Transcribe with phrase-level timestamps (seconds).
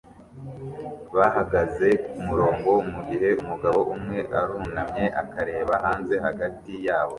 [1.17, 7.09] bahagaze kumurongo mugihe umugabo umwe arunamye akareba hanze hagati yabo